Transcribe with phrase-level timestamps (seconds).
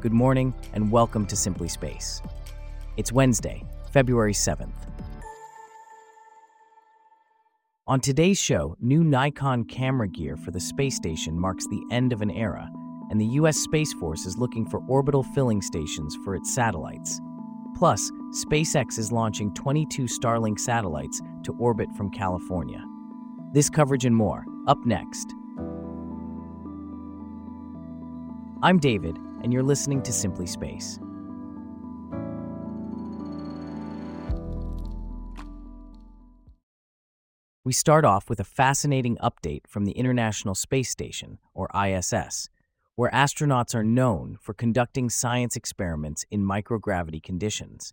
[0.00, 2.22] good morning, and welcome to Simply Space.
[2.96, 4.72] It's Wednesday, February 7th.
[7.86, 12.22] On today's show, new Nikon camera gear for the space station marks the end of
[12.22, 12.70] an era,
[13.10, 13.58] and the U.S.
[13.58, 17.20] Space Force is looking for orbital filling stations for its satellites.
[17.76, 22.82] Plus, SpaceX is launching 22 Starlink satellites to orbit from California.
[23.52, 25.34] This coverage and more, up next.
[28.62, 30.98] I'm David, and you're listening to Simply Space.
[37.62, 42.48] We start off with a fascinating update from the International Space Station, or ISS,
[42.96, 47.92] where astronauts are known for conducting science experiments in microgravity conditions.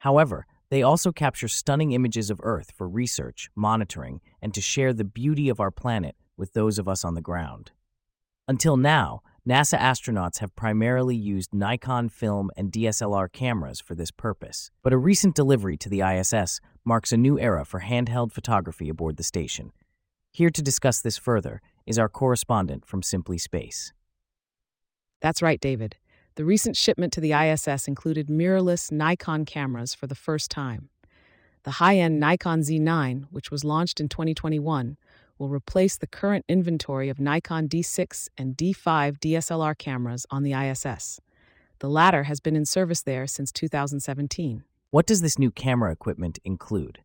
[0.00, 5.04] However, they also capture stunning images of Earth for research, monitoring, and to share the
[5.04, 7.72] beauty of our planet with those of us on the ground.
[8.46, 14.70] Until now, NASA astronauts have primarily used Nikon film and DSLR cameras for this purpose,
[14.82, 19.16] but a recent delivery to the ISS marks a new era for handheld photography aboard
[19.16, 19.72] the station.
[20.30, 23.94] Here to discuss this further is our correspondent from Simply Space.
[25.22, 25.96] That's right, David.
[26.34, 30.90] The recent shipment to the ISS included mirrorless Nikon cameras for the first time.
[31.62, 34.98] The high end Nikon Z9, which was launched in 2021,
[35.40, 41.18] will replace the current inventory of Nikon D6 and D5 DSLR cameras on the ISS.
[41.78, 44.64] The latter has been in service there since 2017.
[44.90, 47.00] What does this new camera equipment include?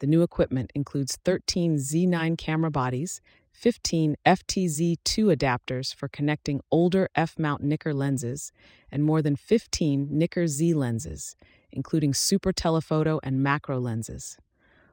[0.00, 3.20] The new equipment includes 13 Z9 camera bodies,
[3.52, 8.52] 15 FTZ2 adapters for connecting older F mount Nikkor lenses,
[8.90, 11.36] and more than 15 Nikkor Z lenses,
[11.70, 14.36] including super telephoto and macro lenses.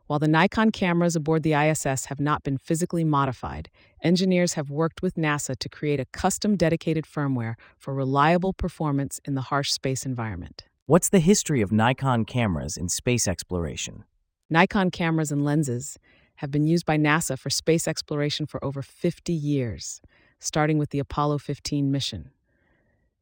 [0.07, 3.71] While the Nikon cameras aboard the ISS have not been physically modified,
[4.03, 9.33] engineers have worked with NASA to create a custom dedicated firmware for reliable performance in
[9.33, 10.65] the harsh space environment.
[10.85, 14.03] What's the history of Nikon cameras in space exploration?
[14.47, 15.97] Nikon cameras and lenses
[16.35, 20.01] have been used by NASA for space exploration for over 50 years,
[20.37, 22.29] starting with the Apollo 15 mission.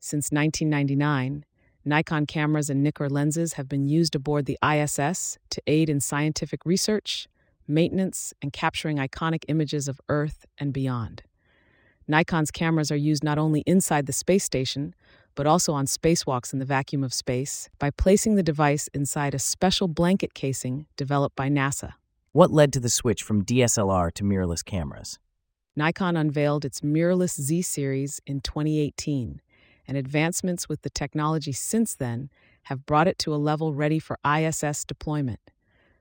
[0.01, 1.45] Since 1999,
[1.85, 6.65] Nikon cameras and Nikkor lenses have been used aboard the ISS to aid in scientific
[6.65, 7.27] research,
[7.67, 11.23] maintenance, and capturing iconic images of Earth and beyond.
[12.07, 14.95] Nikon's cameras are used not only inside the space station,
[15.35, 19.39] but also on spacewalks in the vacuum of space by placing the device inside a
[19.39, 21.93] special blanket casing developed by NASA.
[22.31, 25.19] What led to the switch from DSLR to mirrorless cameras?
[25.75, 29.41] Nikon unveiled its mirrorless Z series in 2018
[29.87, 32.29] and advancements with the technology since then
[32.63, 35.39] have brought it to a level ready for ISS deployment.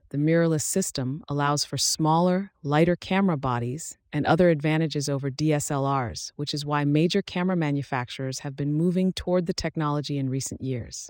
[0.09, 6.53] The mirrorless system allows for smaller, lighter camera bodies and other advantages over DSLRs, which
[6.53, 11.09] is why major camera manufacturers have been moving toward the technology in recent years.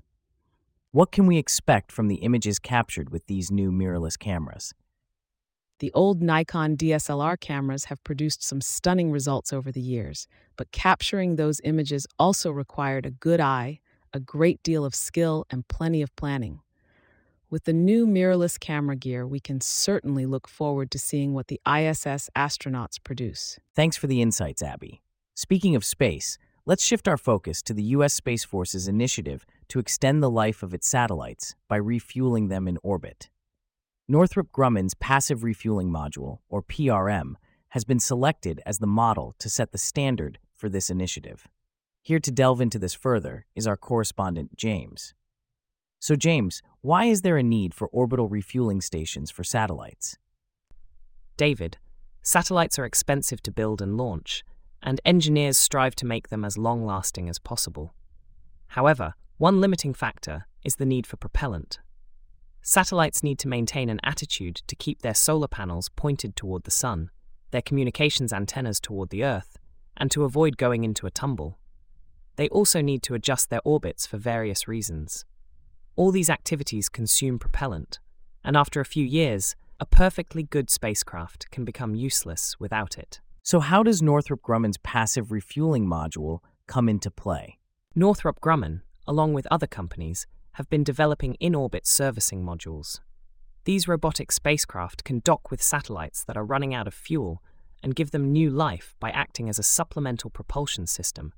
[0.92, 4.74] What can we expect from the images captured with these new mirrorless cameras?
[5.84, 11.36] The old Nikon DSLR cameras have produced some stunning results over the years, but capturing
[11.36, 13.82] those images also required a good eye,
[14.14, 16.62] a great deal of skill, and plenty of planning.
[17.50, 21.60] With the new mirrorless camera gear, we can certainly look forward to seeing what the
[21.68, 23.60] ISS astronauts produce.
[23.76, 25.02] Thanks for the insights, Abby.
[25.36, 28.14] Speaking of space, let's shift our focus to the U.S.
[28.14, 33.30] Space Force's initiative to extend the life of its satellites by refueling them in orbit.
[34.14, 37.34] Northrop Grumman's Passive Refueling Module, or PRM,
[37.70, 41.48] has been selected as the model to set the standard for this initiative.
[42.04, 45.16] Here to delve into this further is our correspondent, James.
[45.98, 50.20] So, James, why is there a need for orbital refueling stations for satellites?
[51.36, 51.80] David,
[52.22, 54.44] satellites are expensive to build and launch,
[54.84, 57.96] and engineers strive to make them as long lasting as possible.
[58.68, 61.80] However, one limiting factor is the need for propellant.
[62.66, 67.12] Satellites need to maintain an attitude to keep their solar panels pointed toward the sun,
[67.52, 69.58] their communications antennas toward the Earth,
[69.98, 71.60] and to avoid going into a tumble.
[72.38, 75.26] They also need to adjust their orbits for various reasons.
[75.98, 78.00] All these activities consume propellant,
[78.46, 83.20] and after a few years, a perfectly good spacecraft can become useless without it.
[83.44, 87.60] So, how does Northrop Grumman's passive refueling module come into play?
[87.94, 93.00] Northrop Grumman, along with other companies, have been developing in orbit servicing modules.
[93.66, 97.42] These robotic spacecraft can dock with satellites that are running out of fuel
[97.82, 101.34] and give them new life by acting as a supplemental propulsion system,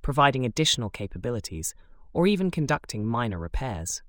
[0.00, 1.74] providing additional capabilities,
[2.12, 4.02] or even conducting minor repairs.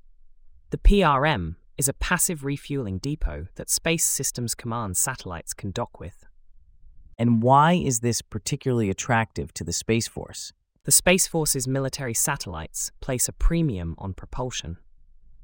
[0.69, 6.25] The PRM is a passive refueling depot that Space Systems Command satellites can dock with.
[7.17, 10.51] And why is this particularly attractive to the Space Force?
[10.85, 14.79] The Space Force's military satellites place a premium on propulsion.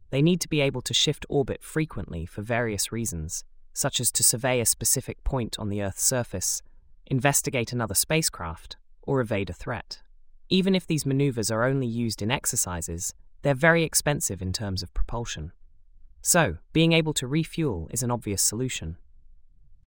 [0.09, 4.23] They need to be able to shift orbit frequently for various reasons, such as to
[4.23, 6.61] survey a specific point on the Earth's surface,
[7.05, 10.01] investigate another spacecraft, or evade a threat.
[10.49, 14.93] Even if these maneuvers are only used in exercises, they're very expensive in terms of
[14.93, 15.53] propulsion.
[16.21, 18.97] So, being able to refuel is an obvious solution.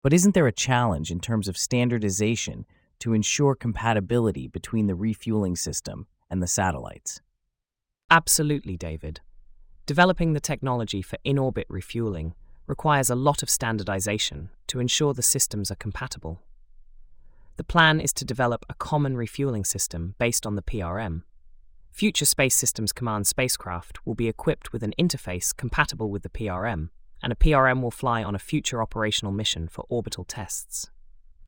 [0.00, 2.64] But isn't there a challenge in terms of standardization
[3.02, 7.20] to ensure compatibility between the refueling system and the satellites?
[8.08, 9.20] Absolutely, David.
[9.86, 12.34] Developing the technology for in orbit refueling
[12.68, 16.42] requires a lot of standardization to ensure the systems are compatible.
[17.56, 21.22] The plan is to develop a common refueling system based on the PRM.
[21.90, 26.90] Future Space Systems Command spacecraft will be equipped with an interface compatible with the PRM,
[27.20, 30.88] and a PRM will fly on a future operational mission for orbital tests.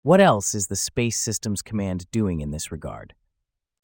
[0.05, 3.15] What else is the Space Systems Command doing in this regard?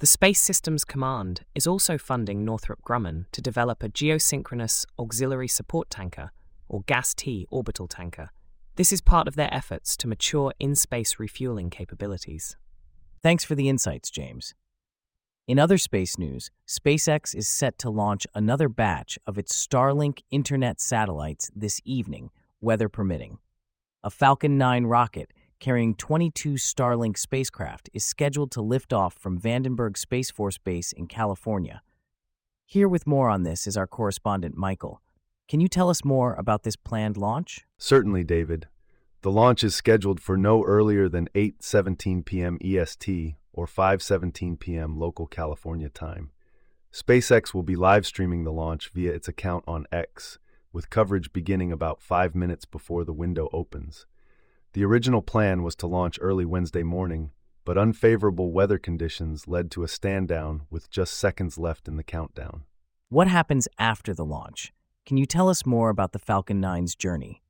[0.00, 5.88] The Space Systems Command is also funding Northrop Grumman to develop a geosynchronous auxiliary support
[5.88, 6.30] tanker,
[6.68, 8.28] or GAS-T orbital tanker.
[8.76, 12.54] This is part of their efforts to mature in-space refueling capabilities.
[13.22, 14.54] Thanks for the insights, James.
[15.48, 20.82] In other space news, SpaceX is set to launch another batch of its Starlink internet
[20.82, 22.28] satellites this evening,
[22.60, 23.38] weather permitting.
[24.04, 25.30] A Falcon 9 rocket
[25.60, 31.06] carrying 22 Starlink spacecraft is scheduled to lift off from Vandenberg Space Force Base in
[31.06, 31.82] California.
[32.64, 35.02] Here with more on this is our correspondent Michael.
[35.48, 37.66] Can you tell us more about this planned launch?
[37.76, 38.68] Certainly, David.
[39.20, 42.56] The launch is scheduled for no earlier than 8:17 p.m.
[42.64, 44.98] EST or 5:17 p.m.
[44.98, 46.30] local California time.
[46.90, 50.38] SpaceX will be live streaming the launch via its account on X,
[50.72, 54.06] with coverage beginning about 5 minutes before the window opens.
[54.72, 57.32] The original plan was to launch early Wednesday morning,
[57.64, 62.04] but unfavorable weather conditions led to a stand down with just seconds left in the
[62.04, 62.62] countdown.
[63.08, 64.72] What happens after the launch?
[65.04, 67.42] Can you tell us more about the Falcon 9's journey?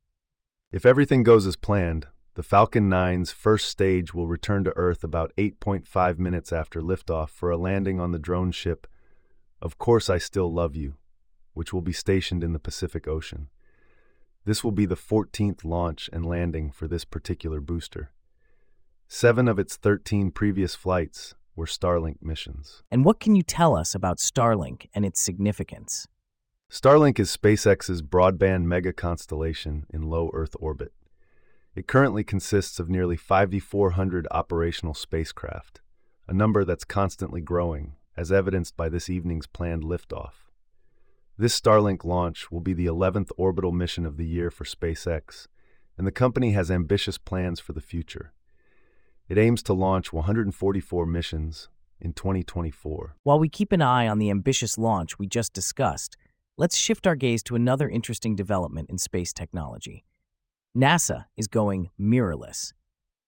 [0.73, 2.07] If everything goes as planned,
[2.37, 7.51] the Falcon 9's first stage will return to Earth about 8.5 minutes after liftoff for
[7.51, 8.87] a landing on the drone ship
[9.61, 10.95] Of Course I Still Love You,
[11.53, 13.51] which will be stationed in the Pacific Ocean.
[14.45, 18.11] This will be the 14th launch and landing for this particular booster.
[19.07, 22.83] Seven of its 13 previous flights were Starlink missions.
[22.91, 26.07] And what can you tell us about Starlink and its significance?
[26.71, 30.93] Starlink is SpaceX's broadband mega constellation in low Earth orbit.
[31.75, 35.81] It currently consists of nearly 5,400 operational spacecraft,
[36.27, 40.50] a number that's constantly growing, as evidenced by this evening's planned liftoff.
[41.41, 45.47] This Starlink launch will be the 11th orbital mission of the year for SpaceX,
[45.97, 48.35] and the company has ambitious plans for the future.
[49.27, 53.17] It aims to launch 144 missions in 2024.
[53.23, 56.19] While we keep an eye on the ambitious launch we just discussed,
[56.59, 60.05] let's shift our gaze to another interesting development in space technology.
[60.77, 62.75] NASA is going mirrorless.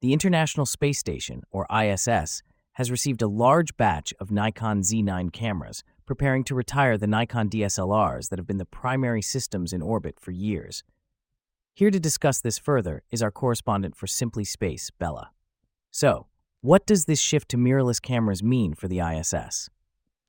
[0.03, 2.43] The International Space Station, or ISS,
[2.73, 8.29] has received a large batch of Nikon Z9 cameras, preparing to retire the Nikon DSLRs
[8.29, 10.85] that have been the primary systems in orbit for years.
[11.75, 15.31] Here to discuss this further is our correspondent for Simply Space, Bella.
[15.91, 16.27] So,
[16.61, 19.69] what does this shift to mirrorless cameras mean for the ISS?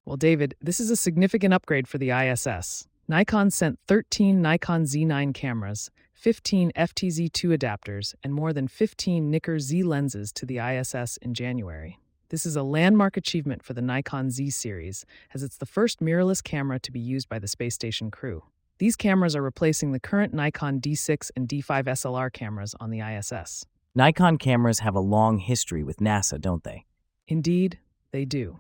[0.06, 2.88] Well, David, this is a significant upgrade for the ISS.
[3.08, 9.84] Nikon sent 13 Nikon Z9 cameras, 15 FTZ2 adapters, and more than 15 Nikkor Z
[9.84, 12.00] lenses to the ISS in January.
[12.34, 16.44] This is a landmark achievement for the Nikon Z series, as it's the first mirrorless
[16.44, 18.42] camera to be used by the space station crew.
[18.80, 23.68] These cameras are replacing the current Nikon D6 and D5 SLR cameras on the ISS.
[23.94, 26.86] Nikon cameras have a long history with NASA, don't they?
[27.28, 27.78] Indeed,
[28.10, 28.58] they do.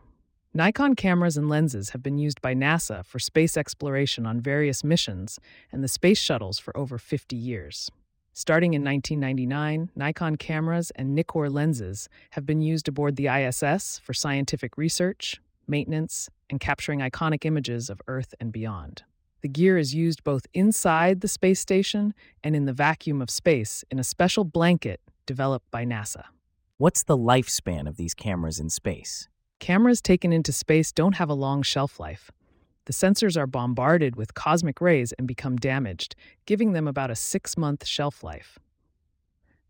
[0.53, 5.39] Nikon cameras and lenses have been used by NASA for space exploration on various missions
[5.71, 7.89] and the space shuttles for over 50 years.
[8.35, 14.15] Starting in 1999, Nikon cameras and Nikkor lenses have been used aboard the ISS for
[14.15, 19.03] scientific research, maintenance, and capturing iconic images of Earth and beyond.
[19.41, 23.83] The gear is used both inside the space station and in the vacuum of space
[23.91, 26.23] in a special blanket developed by NASA.
[26.77, 29.29] What's the lifespan of these cameras in space?
[29.59, 32.31] Cameras taken into space don't have a long shelf life.
[32.85, 37.57] The sensors are bombarded with cosmic rays and become damaged, giving them about a six
[37.57, 38.59] month shelf life.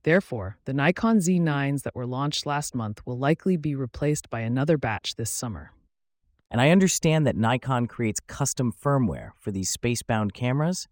[0.04, 4.78] Therefore, the Nikon Z9s that were launched last month will likely be replaced by another
[4.78, 5.72] batch this summer.
[6.52, 10.88] And I understand that Nikon creates custom firmware for these spacebound cameras?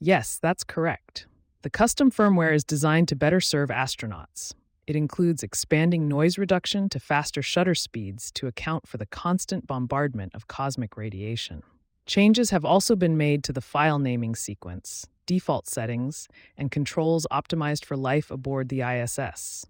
[0.00, 1.26] Yes, that's correct.
[1.62, 4.54] The custom firmware is designed to better serve astronauts.
[4.86, 10.34] It includes expanding noise reduction to faster shutter speeds to account for the constant bombardment
[10.34, 11.62] of cosmic radiation.
[12.04, 16.26] Changes have also been made to the file naming sequence, default settings,
[16.58, 19.66] and controls optimized for life aboard the ISS.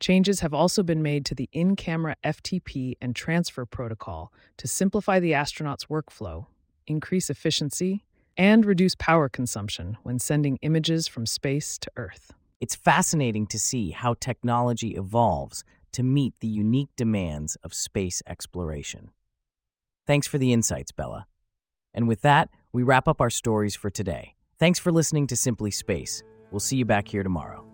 [0.00, 5.20] Changes have also been made to the in camera FTP and transfer protocol to simplify
[5.20, 6.46] the astronauts' workflow,
[6.88, 8.04] increase efficiency,
[8.36, 12.32] and reduce power consumption when sending images from space to Earth.
[12.58, 19.10] It's fascinating to see how technology evolves to meet the unique demands of space exploration.
[20.06, 21.26] Thanks for the insights, Bella.
[21.92, 24.36] And with that, we wrap up our stories for today.
[24.58, 26.22] Thanks for listening to Simply Space.
[26.50, 27.65] We'll see you back here tomorrow.